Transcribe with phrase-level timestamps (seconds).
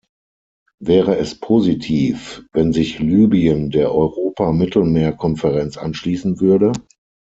[0.79, 6.71] Wäre es positiv, wenn sich Libyen der Europa-Mittelmeer-Konferenz anschließen würde?